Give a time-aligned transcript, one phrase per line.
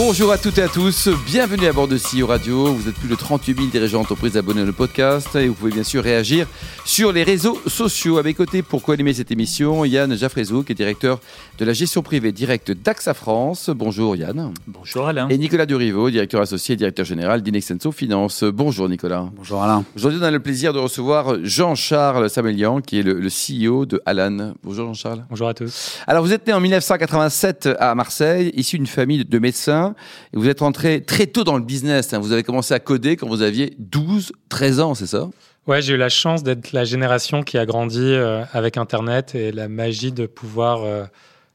[0.00, 2.72] Bonjour à toutes et à tous, bienvenue à bord de CEO Radio.
[2.72, 5.82] Vous êtes plus de 38 000 dirigeants d'entreprise abonnés au podcast et vous pouvez bien
[5.82, 6.46] sûr réagir
[6.84, 8.18] sur les réseaux sociaux.
[8.18, 11.18] À mes côtés, pour co-animer cette émission, Yann Jaffrezou, qui est directeur
[11.58, 13.70] de la gestion privée directe d'AXA France.
[13.70, 14.54] Bonjour Yann.
[14.68, 15.26] Bonjour Alain.
[15.30, 18.44] Et Nicolas Durivo, directeur associé et directeur général d'Inexenso Finance.
[18.44, 19.28] Bonjour Nicolas.
[19.34, 19.84] Bonjour Alain.
[19.96, 24.00] Aujourd'hui, on a le plaisir de recevoir Jean-Charles Samelian, qui est le, le CEO de
[24.06, 24.52] Alan.
[24.62, 25.24] Bonjour Jean-Charles.
[25.28, 25.98] Bonjour à tous.
[26.06, 29.87] Alors, vous êtes né en 1987 à Marseille, issu d'une famille de médecins.
[30.32, 32.12] Et vous êtes rentré très tôt dans le business.
[32.12, 32.18] hein.
[32.18, 35.28] Vous avez commencé à coder quand vous aviez 12, 13 ans, c'est ça?
[35.66, 39.52] Ouais, j'ai eu la chance d'être la génération qui a grandi euh, avec Internet et
[39.52, 41.04] la magie de pouvoir euh,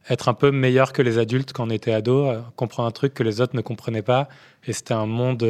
[0.09, 3.13] être un peu meilleur que les adultes quand on était ado, euh, comprendre un truc
[3.15, 4.29] que les autres ne comprenaient pas.
[4.67, 5.43] Et c'était un monde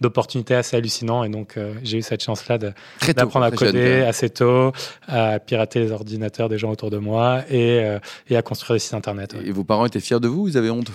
[0.00, 1.24] d'opportunités assez hallucinant.
[1.24, 4.72] Et donc, euh, j'ai eu cette chance-là d'apprendre à jeune, coder assez tôt,
[5.06, 8.80] à pirater les ordinateurs des gens autour de moi et, euh, et à construire des
[8.80, 9.34] sites Internet.
[9.34, 9.40] ouais.
[9.46, 10.48] Et vos parents étaient fiers de vous?
[10.48, 10.90] Ils avaient honte?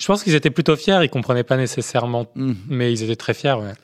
[0.00, 0.98] Je pense qu'ils étaient plutôt fiers.
[1.02, 2.56] Ils comprenaient pas nécessairement, Mhm.
[2.70, 3.52] mais ils étaient très fiers.
[3.52, 3.74] ouais.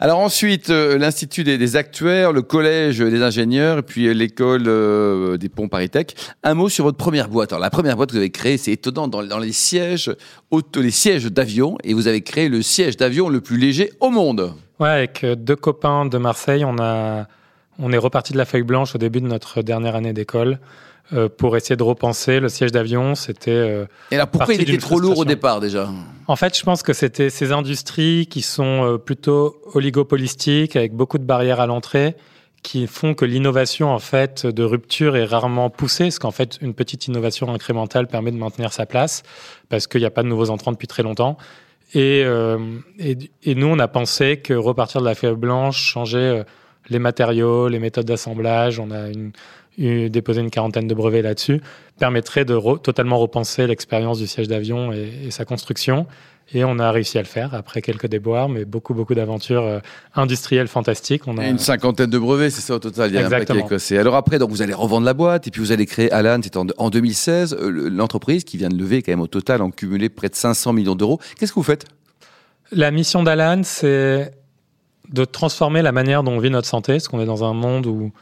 [0.00, 4.64] Alors ensuite, euh, l'Institut des, des actuaires, le Collège des ingénieurs, et puis euh, l'école
[4.66, 6.08] euh, des ponts Paris-Tech.
[6.42, 7.52] Un mot sur votre première boîte.
[7.52, 10.14] Alors la première boîte que vous avez créée, c'est étonnant, dans, dans les sièges
[10.50, 14.10] auto, les sièges d'avion, et vous avez créé le siège d'avion le plus léger au
[14.10, 14.52] monde.
[14.78, 17.26] Ouais, avec deux copains de Marseille, on a,
[17.78, 20.58] on est reparti de la feuille blanche au début de notre dernière année d'école
[21.12, 23.14] euh, pour essayer de repenser le siège d'avion.
[23.14, 25.90] C'était, euh, Et alors pourquoi il était trop lourd au départ déjà?
[26.26, 31.18] En fait, je pense que c'était ces industries qui sont euh, plutôt oligopolistiques avec beaucoup
[31.18, 32.16] de barrières à l'entrée
[32.62, 36.74] qui font que l'innovation en fait de rupture est rarement poussée, parce qu'en fait une
[36.74, 39.24] petite innovation incrémentale permet de maintenir sa place
[39.68, 41.36] parce qu'il n'y a pas de nouveaux entrants depuis très longtemps.
[41.92, 42.58] Et, euh,
[43.00, 46.42] et, et nous, on a pensé que repartir de la feuille blanche, changer
[46.88, 49.32] les matériaux, les méthodes d'assemblage, on a une,
[49.78, 51.60] déposé une quarantaine de brevets là-dessus,
[51.98, 56.06] permettrait de re- totalement repenser l'expérience du siège d'avion et, et sa construction.
[56.54, 59.78] Et on a réussi à le faire après quelques déboires, mais beaucoup, beaucoup d'aventures euh,
[60.14, 61.22] industrielles fantastiques.
[61.26, 61.46] On a...
[61.48, 63.10] Une cinquantaine de brevets, c'est ça au total.
[63.10, 63.60] Il y a un Exactement.
[63.60, 63.78] paquet, quoi.
[63.78, 66.40] C'est- Alors après, donc vous allez revendre la boîte et puis vous allez créer Alan.
[66.42, 67.56] C'était en, en 2016.
[67.58, 70.34] euh, le- L'entreprise qui vient de lever quand même au total en cumulé près de
[70.34, 71.18] 500 millions d'euros.
[71.38, 71.86] Qu'est-ce que vous faites?
[72.72, 74.32] La mission d'Alan, c'est
[75.10, 77.86] de transformer la manière dont on vit notre santé, parce qu'on est dans un monde
[77.86, 78.12] où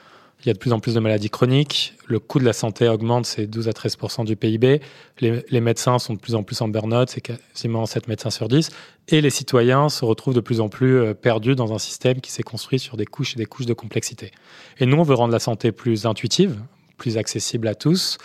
[0.42, 2.88] il y a de plus en plus de maladies chroniques, le coût de la santé
[2.88, 4.80] augmente, c'est 12 à 13% du PIB,
[5.20, 8.48] les, les médecins sont de plus en plus en burn-out, c'est quasiment 7 médecins sur
[8.48, 8.70] 10,
[9.08, 12.32] et les citoyens se retrouvent de plus en plus euh, perdus dans un système qui
[12.32, 14.30] s'est construit sur des couches et des couches de complexité.
[14.78, 16.58] Et nous, on veut rendre la santé plus intuitive,
[16.96, 18.18] plus accessible à tous,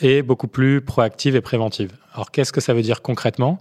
[0.00, 1.92] et beaucoup plus proactive et préventive.
[2.12, 3.58] Alors qu'est-ce que ça veut dire concrètement?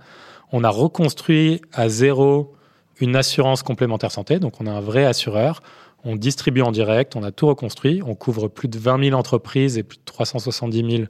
[0.51, 2.53] On a reconstruit à zéro
[2.99, 5.61] une assurance complémentaire santé, donc on a un vrai assureur.
[6.03, 9.77] On distribue en direct, on a tout reconstruit, on couvre plus de 20 000 entreprises
[9.77, 11.03] et plus de 370 000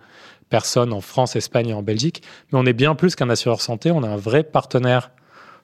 [0.50, 2.22] personnes en France, Espagne et en Belgique.
[2.52, 5.12] Mais on est bien plus qu'un assureur santé, on a un vrai partenaire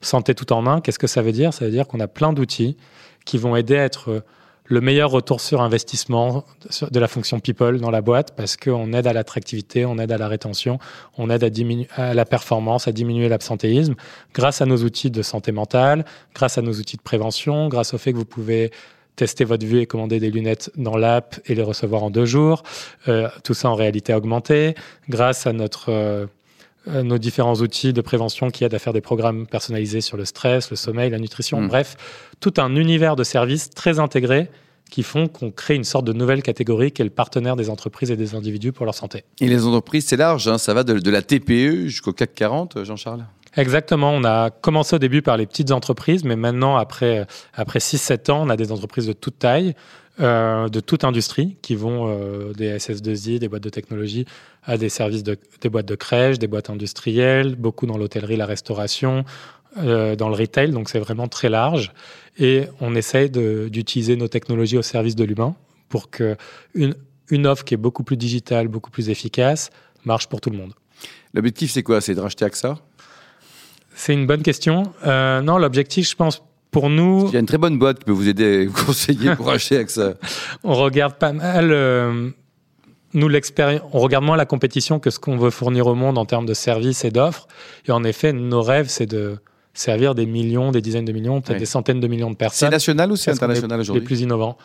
[0.01, 0.81] santé tout en un.
[0.81, 1.53] Qu'est-ce que ça veut dire?
[1.53, 2.77] Ça veut dire qu'on a plein d'outils
[3.25, 4.23] qui vont aider à être
[4.69, 6.43] le meilleur retour sur investissement
[6.89, 10.17] de la fonction people dans la boîte parce qu'on aide à l'attractivité, on aide à
[10.17, 10.77] la rétention,
[11.17, 11.43] on aide
[11.95, 13.95] à la performance, à diminuer l'absentéisme
[14.33, 17.97] grâce à nos outils de santé mentale, grâce à nos outils de prévention, grâce au
[17.97, 18.71] fait que vous pouvez
[19.19, 22.63] tester votre vue et commander des lunettes dans l'app et les recevoir en deux jours.
[23.09, 24.75] Euh, tout ça en réalité augmentée,
[25.09, 26.25] grâce à notre, euh,
[26.87, 30.23] euh, nos différents outils de prévention qui aident à faire des programmes personnalisés sur le
[30.23, 31.59] stress, le sommeil, la nutrition.
[31.59, 31.67] Mm.
[31.67, 31.97] Bref,
[32.39, 34.49] tout un univers de services très intégrés
[34.89, 38.09] qui font qu'on crée une sorte de nouvelle catégorie qui est le partenaire des entreprises
[38.09, 39.25] et des individus pour leur santé.
[39.41, 40.47] Et les entreprises, c'est large.
[40.47, 40.57] hein.
[40.57, 43.25] Ça va de, de la TPE jusqu'au CAC 40, Jean-Charles?
[43.55, 44.11] Exactement.
[44.11, 48.41] On a commencé au début par les petites entreprises, mais maintenant, après, après 6-7 ans,
[48.45, 49.73] on a des entreprises de toute taille,
[50.19, 54.25] euh, de toute industrie, qui vont euh, des SS2I, des boîtes de technologie,
[54.63, 58.45] à des services, de, des boîtes de crèche, des boîtes industrielles, beaucoup dans l'hôtellerie, la
[58.45, 59.25] restauration,
[59.77, 60.71] euh, dans le retail.
[60.71, 61.91] Donc, c'est vraiment très large.
[62.37, 65.55] Et on essaye d'utiliser nos technologies au service de l'humain
[65.89, 66.37] pour que
[66.75, 66.95] une,
[67.29, 69.71] une offre qui est beaucoup plus digitale, beaucoup plus efficace,
[70.05, 70.73] marche pour tout le monde.
[71.33, 72.01] L'objectif, c'est quoi?
[72.01, 72.77] C'est de racheter AXA?
[73.99, 74.93] C'est une bonne question.
[75.05, 76.41] Euh, non, l'objectif, je pense,
[76.71, 79.35] pour nous, Il y a une très bonne boîte qui peut vous aider, vous conseiller
[79.35, 80.13] pour racheter AXA.
[80.63, 81.73] on regarde pas mal.
[81.73, 82.29] euh,
[83.13, 86.23] nous, l'expérience, on regarde moins la compétition que ce qu'on veut fournir au monde en
[86.23, 87.49] termes de services et d'offres.
[87.89, 89.37] Et en effet, nos rêves, c'est de
[89.73, 92.71] servir des millions, des dizaines de millions, peut-être des centaines de millions de C'est personnes.
[92.71, 94.57] national ou c'est international Les aujourd'hui plus innovants.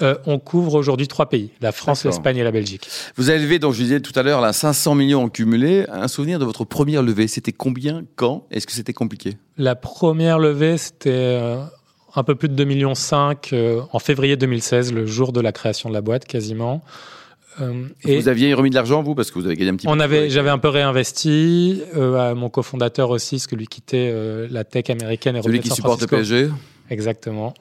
[0.00, 2.88] Euh, on couvre aujourd'hui trois pays la France, l'Espagne et la Belgique.
[3.16, 5.84] Vous avez levé, donc je disais tout à l'heure, là, 500 millions en cumulé.
[5.90, 8.46] Un souvenir de votre première levée C'était combien Quand?
[8.50, 9.36] Est-ce que c'était compliqué?
[9.58, 11.62] La première levée, c'était euh,
[12.14, 12.94] un peu plus de 2,5 millions
[13.52, 16.82] euh, en février 2016, le jour de la création de la boîte, quasiment.
[17.60, 19.88] Euh, et vous aviez remis de l'argent, vous, parce que vous avez gagné un petit
[19.88, 20.02] on peu.
[20.02, 21.82] Avait, j'avais un peu réinvesti.
[21.96, 25.70] Euh, mon cofondateur aussi, parce que lui quittait euh, la tech américaine et Celui qui
[25.70, 26.48] supporte le PSG
[26.90, 27.54] Exactement.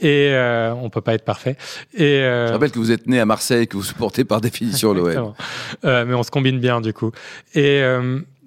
[0.00, 1.56] Et on peut pas être parfait.
[1.94, 5.32] Et je rappelle que vous êtes né à Marseille, que vous supportez par définition l'OM.
[5.84, 7.12] mais on se combine bien du coup.
[7.54, 7.82] Et,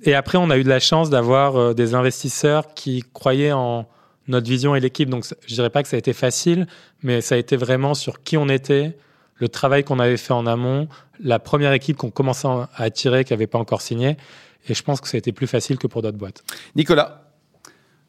[0.04, 3.88] et après, on a eu de la chance d'avoir des investisseurs qui croyaient en
[4.30, 5.10] notre vision et l'équipe.
[5.10, 6.68] Donc, je dirais pas que ça a été facile,
[7.04, 8.96] mais ça a été vraiment sur qui on était,
[9.40, 10.88] le travail qu'on avait fait en amont,
[11.20, 14.18] la première équipe qu'on commençait à attirer, qui n'avait pas encore signé.
[14.68, 16.44] Et je pense que ça a été plus facile que pour d'autres boîtes.
[16.76, 17.24] Nicolas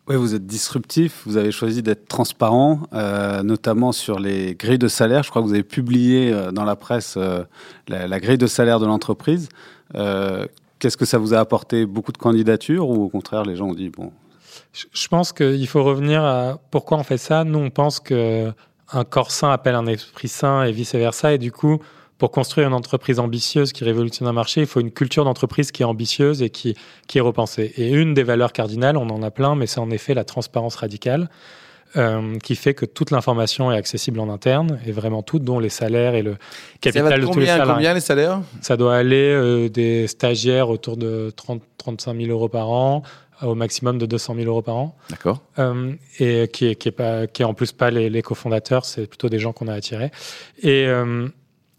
[0.09, 4.89] oui, vous êtes disruptif, vous avez choisi d'être transparent, euh, notamment sur les grilles de
[4.89, 5.23] salaire.
[5.23, 7.45] Je crois que vous avez publié euh, dans la presse euh,
[7.87, 9.49] la, grille de salaire de l'entreprise.
[9.95, 11.87] Qu'est-ce que ça vous a apporté?
[11.87, 14.11] Beaucoup de candidatures ou au contraire, les gens ont dit, bon...
[14.73, 17.45] Je pense qu'il faut revenir à pourquoi on fait ça.
[17.45, 18.53] Nous, on pense que
[18.93, 21.35] un corps sain appelle un esprit sain et vice-versa.
[21.35, 21.81] Et du coup,
[22.19, 25.83] pour construire une entreprise ambitieuse qui révolutionne un marché, il faut une culture d'entreprise qui
[25.83, 26.77] est ambitieuse et qui,
[27.09, 27.73] qui est repensée.
[27.77, 30.77] Et une des valeurs cardinales, on en a plein, mais c'est en effet la transparence
[30.77, 31.29] radicale.
[31.97, 35.71] Euh, qui fait que toute l'information est accessible en interne, et vraiment toute, dont les
[35.71, 36.37] salaires et le
[36.81, 37.75] capital de tous les salariés.
[37.75, 38.43] Combien les salaires?
[38.61, 43.03] Ça doit aller euh, des stagiaires autour de 30, 35 000 euros par an
[43.43, 44.97] au maximum de 200 000 euros par an.
[45.09, 45.43] D'accord.
[45.59, 48.85] Euh, et qui est, qui est pas, qui est en plus pas les, les cofondateurs,
[48.85, 50.11] c'est plutôt des gens qu'on a attirés.
[50.63, 51.29] Et euh,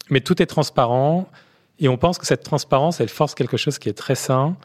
[0.09, 1.29] mais tout est transparent
[1.79, 4.55] et on pense que cette transparence, elle force quelque chose qui est très sain,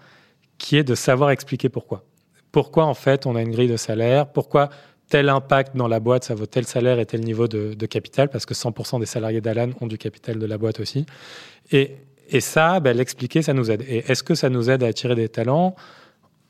[0.59, 2.05] qui est de savoir expliquer pourquoi.
[2.53, 4.71] Pourquoi en fait on a une grille de salaire, pourquoi
[5.09, 8.29] tel impact dans la boîte, ça vaut tel salaire et tel niveau de, de capital,
[8.29, 11.07] parce que 100% des salariés d'Alan ont du capital de la boîte aussi.
[11.71, 11.97] Et,
[12.29, 13.83] et ça, ben, l'expliquer, ça nous aide.
[13.89, 15.77] Et est-ce que ça nous aide à attirer des talents?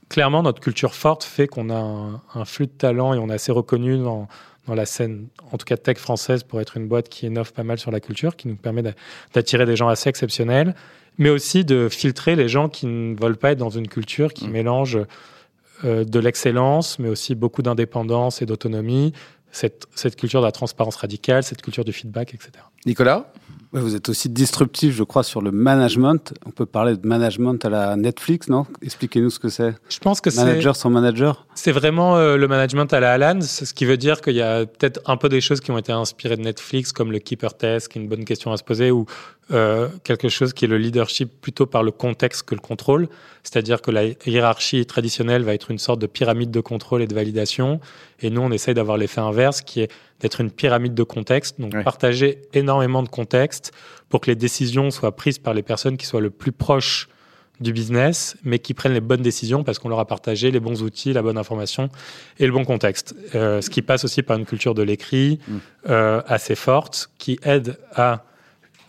[0.09, 3.53] Clairement, notre culture forte fait qu'on a un, flux de talents et on est assez
[3.53, 4.29] reconnu dans,
[4.67, 7.65] dans, la scène, en tout cas tech française, pour être une boîte qui innove pas
[7.65, 8.83] mal sur la culture, qui nous permet
[9.35, 10.75] d'attirer des gens assez exceptionnels,
[11.19, 14.49] mais aussi de filtrer les gens qui ne veulent pas être dans une culture qui
[14.49, 14.51] mmh.
[14.51, 14.99] mélange
[15.85, 19.13] euh, de l'excellence, mais aussi beaucoup d'indépendance et d'autonomie,
[19.51, 22.53] cette, cette culture de la transparence radicale, cette culture du feedback, etc.
[22.85, 23.33] Nicolas?
[23.81, 26.35] Vous êtes aussi disruptif, je crois, sur le management.
[26.47, 28.67] On peut parler de management à la Netflix, non?
[28.83, 29.75] Expliquez-nous ce que c'est.
[29.89, 30.45] Je pense que c'est.
[30.45, 31.47] Manager sans manager?
[31.55, 34.67] C'est vraiment euh, le management à la Alan, ce qui veut dire qu'il y a
[34.67, 37.89] peut-être un peu des choses qui ont été inspirées de Netflix, comme le Keeper Test,
[37.89, 39.07] qui est une bonne question à se poser, ou
[39.53, 43.09] euh, quelque chose qui est le leadership plutôt par le contexte que le contrôle.
[43.43, 47.15] C'est-à-dire que la hiérarchie traditionnelle va être une sorte de pyramide de contrôle et de
[47.15, 47.81] validation.
[48.21, 49.91] Et nous, on essaye d'avoir l'effet inverse, qui est
[50.21, 53.73] d'être une pyramide de contexte, donc partager énormément de contexte
[54.09, 57.09] pour que les décisions soient prises par les personnes qui soient le plus proches
[57.61, 60.83] du business, mais qui prennent les bonnes décisions parce qu'on leur a partagé les bons
[60.83, 61.89] outils, la bonne information
[62.39, 63.15] et le bon contexte.
[63.35, 65.57] Euh, ce qui passe aussi par une culture de l'écrit mm.
[65.89, 68.25] euh, assez forte, qui aide à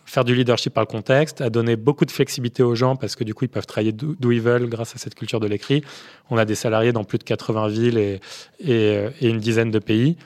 [0.06, 3.26] faire du leadership par le contexte, à donner beaucoup de flexibilité aux gens parce que
[3.26, 5.84] du coup ils peuvent travailler d'où ils veulent grâce à cette culture de l'écrit.
[6.30, 8.20] On a des salariés dans plus de 80 villes et,
[8.60, 10.18] et, et une dizaine de pays.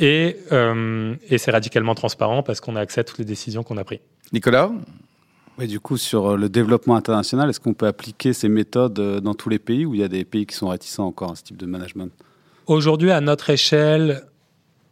[0.00, 3.76] Et, euh, et c'est radicalement transparent parce qu'on a accès à toutes les décisions qu'on
[3.76, 4.00] a prises.
[4.32, 4.72] Nicolas
[5.58, 9.20] oui, du coup, sur euh, le développement international, est-ce qu'on peut appliquer ces méthodes euh,
[9.20, 11.36] dans tous les pays ou il y a des pays qui sont réticents encore à
[11.36, 12.10] ce type de management?
[12.66, 14.22] Aujourd'hui, à notre échelle,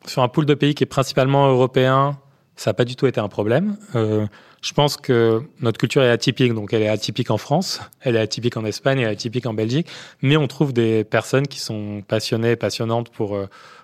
[0.05, 2.19] sur un pool de pays qui est principalement européen,
[2.54, 3.78] ça n'a pas du tout été un problème.
[3.94, 4.26] Euh,
[4.60, 8.20] je pense que notre culture est atypique, donc elle est atypique en France, elle est
[8.20, 9.88] atypique en Espagne, elle est atypique en Belgique,
[10.22, 13.38] mais on trouve des personnes qui sont passionnées, passionnantes pour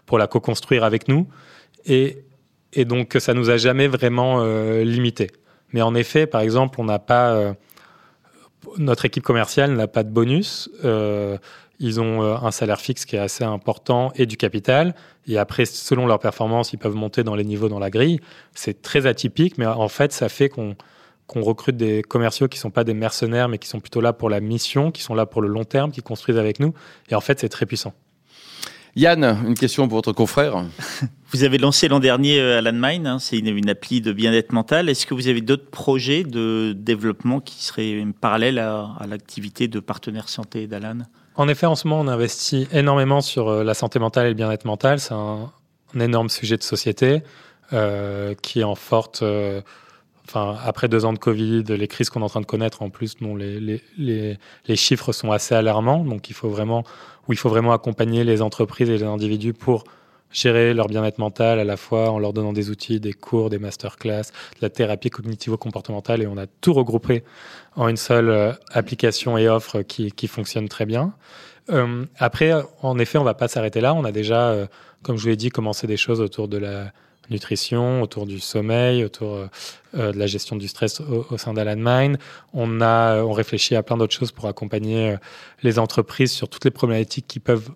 [0.07, 1.27] pour la co-construire avec nous.
[1.87, 2.25] Et,
[2.73, 5.31] et donc, ça nous a jamais vraiment euh, limité.
[5.73, 7.33] Mais en effet, par exemple, on n'a pas.
[7.33, 7.53] Euh,
[8.79, 10.71] notre équipe commerciale n'a pas de bonus.
[10.85, 11.37] Euh,
[11.81, 14.95] ils ont euh, un salaire fixe qui est assez important et du capital.
[15.27, 18.21] Et après, selon leur performance, ils peuvent monter dans les niveaux dans la grille.
[18.55, 20.77] C'est très atypique, mais en fait, ça fait qu'on
[21.27, 24.29] qu'on recrute des commerciaux qui sont pas des mercenaires, mais qui sont plutôt là pour
[24.29, 26.75] la mission, qui sont là pour le long terme, qui construisent avec nous.
[27.09, 27.95] Et en fait, c'est très puissant.
[28.97, 30.65] Yann, une question pour votre confrère.
[31.33, 34.89] Vous avez lancé l'an dernier euh, Alan Mine, hein, c'est une, appli de bien-être mental.
[34.89, 40.29] Est-ce que vous avez d'autres projets de développement qui seraient parallèles à, l'activité de partenaire
[40.29, 40.99] santé d'Alan?
[41.37, 44.35] En effet, en ce moment, on investit énormément sur euh, la santé mentale et le
[44.35, 45.01] bien-être mental.
[45.01, 45.51] C'est un,
[45.99, 47.23] énorme sujet de société
[47.73, 49.23] euh, qui est en forte.
[50.29, 52.91] enfin, après deux ans de Covid, les crises qu'on est en train de connaître, en
[52.91, 56.05] plus, les, les, les, les chiffres sont assez alarmants.
[56.05, 56.83] Donc, il faut vraiment
[57.29, 59.85] où il faut vraiment accompagner les entreprises et les individus pour
[60.35, 63.59] gérer leur bien-être mental à la fois en leur donnant des outils, des cours, des
[63.59, 64.25] masterclass,
[64.57, 67.25] de la thérapie cognitivo-comportementale et on a tout regroupé
[67.77, 71.15] en une seule euh, application et offre qui, qui fonctionne très bien.
[71.71, 73.95] Euh, après, en effet, on va pas s'arrêter là.
[73.95, 74.67] On a déjà, euh,
[75.03, 76.93] comme je vous l'ai dit, commencé des choses autour de la
[77.31, 79.49] nutrition, autour du sommeil, autour
[79.95, 82.19] de la gestion du stress au, au sein d'Alan Mine.
[82.53, 85.17] On a, on réfléchit à plein d'autres choses pour accompagner
[85.63, 87.71] les entreprises sur toutes les problématiques qui peuvent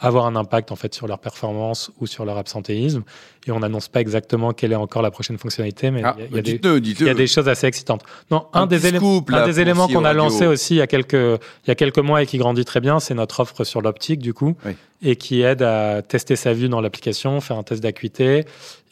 [0.00, 3.02] avoir un impact en fait sur leur performance ou sur leur absentéisme.
[3.48, 6.24] Et on n'annonce pas exactement quelle est encore la prochaine fonctionnalité, mais Ah, il y
[6.24, 7.14] a- il y, a des- dites-le, il y a dites-le.
[7.14, 8.02] des choses assez excitantes.
[8.30, 10.78] Non, Un un, des, petit élé- scoop, un des éléments qu'on a lancé aussi il
[10.78, 13.40] y a quelques il y a quelques mois et qui grandit très bien, c'est notre
[13.40, 14.72] offre sur l'optique du coup Oui.
[15.02, 18.44] et qui aide à tester sa vue dans l'application, faire un test d'acuité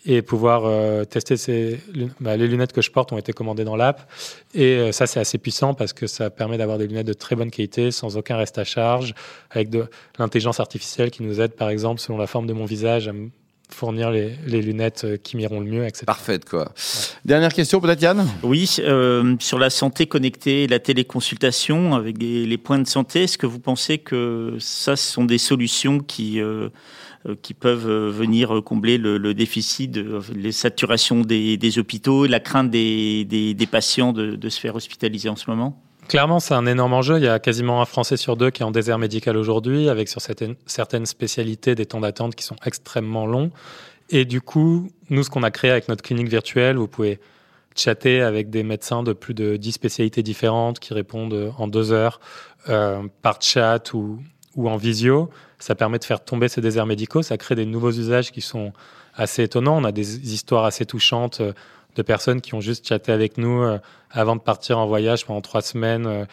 [0.08, 1.80] et pouvoir euh, tester ses
[2.20, 4.08] bah, les lunettes que je porte ont été commandées dans l'app
[4.54, 7.34] et euh, ça c'est assez puissant parce que ça permet d'avoir des lunettes de très
[7.36, 9.14] bonne qualité sans aucun reste à charge
[9.50, 9.84] avec de
[10.18, 13.28] l'intelligence artificielle qui nous aide par exemple selon la forme de mon visage à me
[13.68, 16.04] fournir les, les lunettes euh, qui m'iront le mieux etc.
[16.06, 16.72] Parfaite, quoi.
[17.24, 18.26] Dernière question, peut-être, Yann?
[18.42, 23.24] Oui, euh, sur la santé connectée et la téléconsultation avec des- les points de santé,
[23.24, 26.68] est-ce que vous pensez que ça, ce sont des solutions qui, euh,
[27.42, 32.40] qui peuvent venir combler le, le déficit, de, les saturations des, des hôpitaux et la
[32.40, 35.82] crainte des, des, des patients de, de se faire hospitaliser en ce moment?
[36.08, 37.18] Clairement, c'est un énorme enjeu.
[37.18, 40.08] Il y a quasiment un Français sur deux qui est en désert médical aujourd'hui, avec
[40.08, 43.50] sur certaines, spécialités des temps d'attente qui sont extrêmement longs.
[44.10, 47.18] Et du coup, nous, ce qu'on a créé avec notre clinique virtuelle, vous pouvez
[47.74, 52.20] chatter avec des médecins de plus de 10 spécialités différentes qui répondent en deux heures
[52.68, 54.20] euh, par chat ou,
[54.54, 55.28] ou en visio.
[55.58, 57.22] Ça permet de faire tomber ces déserts médicaux.
[57.22, 58.72] Ça crée des nouveaux usages qui sont
[59.14, 59.76] assez étonnants.
[59.76, 61.52] On a des histoires assez touchantes euh,
[61.96, 63.78] de personnes qui ont juste chatté avec nous euh,
[64.10, 66.24] avant de partir en voyage pendant trois semaines, euh,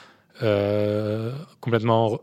[0.42, 2.20] euh, complètement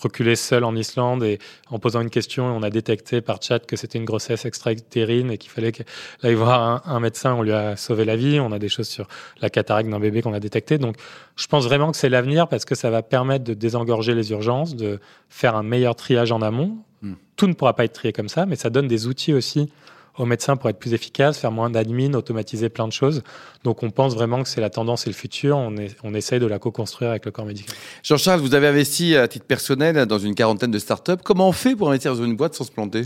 [0.00, 1.38] reculées seules en Islande et
[1.70, 5.38] en posant une question, on a détecté par chat que c'était une grossesse extra-utérine et
[5.38, 5.86] qu'il fallait qu'elle
[6.22, 7.34] aille voir un, un médecin.
[7.34, 8.40] On lui a sauvé la vie.
[8.40, 9.06] On a des choses sur
[9.40, 10.78] la cataracte d'un bébé qu'on a détecté.
[10.78, 10.96] Donc,
[11.36, 14.74] je pense vraiment que c'est l'avenir parce que ça va permettre de désengorger les urgences,
[14.74, 16.78] de faire un meilleur triage en amont.
[17.02, 17.14] Hmm.
[17.36, 19.70] Tout ne pourra pas être trié comme ça, mais ça donne des outils aussi
[20.18, 23.22] aux médecins pour être plus efficaces, faire moins d'admin, automatiser plein de choses.
[23.64, 25.56] Donc on pense vraiment que c'est la tendance et le futur.
[25.56, 27.74] On, est, on essaye de la co-construire avec le corps médical.
[28.02, 31.22] Jean-Charles, vous avez investi à titre personnel dans une quarantaine de startups.
[31.22, 33.02] Comment on fait pour investir dans une boîte sans se planter?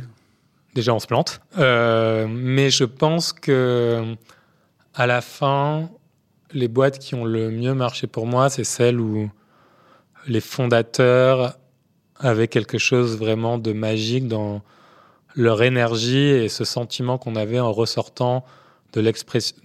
[0.75, 1.41] Déjà, on se plante.
[1.59, 4.15] Euh, mais je pense que
[4.95, 5.89] à la fin,
[6.53, 9.31] les boîtes qui ont le mieux marché pour moi, c'est celles où
[10.27, 11.57] les fondateurs
[12.19, 14.63] avaient quelque chose vraiment de magique dans
[15.35, 18.45] leur énergie et ce sentiment qu'on avait en ressortant
[18.93, 19.57] de l'expression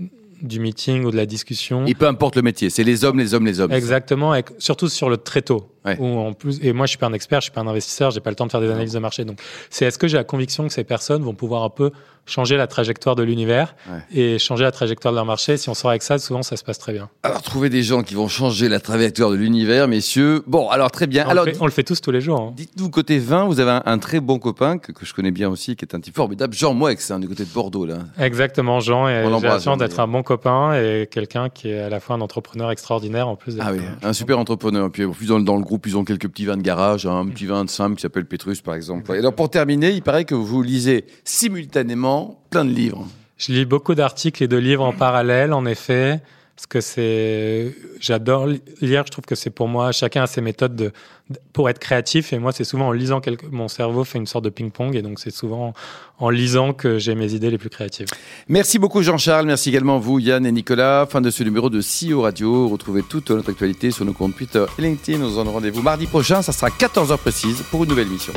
[0.41, 1.85] du meeting ou de la discussion.
[1.85, 3.71] Et peu importe le métier, c'est les hommes, les hommes, les hommes.
[3.71, 5.71] Exactement, et surtout sur le très tôt.
[5.85, 5.97] Ouais.
[5.99, 8.11] Où en plus, et moi, je suis pas un expert, je suis pas un investisseur,
[8.11, 9.23] j'ai pas le temps de faire des analyses de marché.
[9.25, 9.39] Donc,
[9.69, 11.91] c'est est-ce que j'ai la conviction que ces personnes vont pouvoir un peu
[12.27, 13.99] changer la trajectoire de l'univers Ouais.
[14.19, 15.57] et changer la trajectoire de leur marché?
[15.57, 17.07] Si on sort avec ça, souvent, ça se passe très bien.
[17.21, 20.41] Alors, trouver des gens qui vont changer la trajectoire de l'univers, messieurs.
[20.47, 21.25] Bon, alors très bien.
[21.27, 22.39] on, alors, le fait, on le fait tous tous les jours.
[22.41, 22.53] hein.
[22.57, 25.49] dites-nous, côté vin, vous avez un, un très bon copain que, que je connais bien
[25.49, 27.97] aussi, qui est un type formidable, Jean Moix, hein, du côté de Bordeaux, là.
[28.19, 29.07] Exactement, Jean.
[29.07, 32.15] Et j'ai la chance d'être un bon copain et quelqu'un qui est à la fois
[32.15, 33.57] un entrepreneur extraordinaire en plus.
[33.59, 34.89] Ah oui, un- un super entrepreneur.
[34.91, 37.27] Puis, plus dans, dans le groupe, ils ont quelques petits vins de garage, hein, un
[37.27, 39.13] petit vin de simple qui s'appelle Petrus, par exemple.
[39.13, 43.07] Et alors, pour terminer, il paraît que vous lisez simultanément plein de livres.
[43.37, 46.21] Je lis beaucoup d'articles et de livres en parallèle, en effet,
[46.55, 49.03] parce que c'est, j'adore li- lire.
[49.05, 50.91] Je trouve que c'est pour moi, chacun a ses méthodes de,
[51.29, 52.31] de- pour être créatif.
[52.31, 54.95] Et moi, c'est souvent en lisant quelque, mon cerveau fait une sorte de ping-pong.
[54.95, 55.73] Et donc, c'est souvent
[56.17, 58.07] en lisant que j'ai mes idées les plus créatives.
[58.47, 61.05] Merci beaucoup Jean-Charles, merci également vous Yann et Nicolas.
[61.09, 62.69] Fin de ce numéro de CEO Radio.
[62.69, 65.17] Retrouvez toute notre actualité sur nos comptes Twitter et LinkedIn.
[65.19, 68.31] Nous en rendez-vous mardi prochain, ça sera 14h précise pour une nouvelle mission.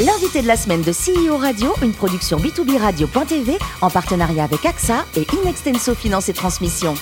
[0.00, 5.04] L'invité de la semaine de CEO Radio, une production B2B Radio.tv en partenariat avec AXA
[5.16, 6.94] et Inextenso Finance et Transmission.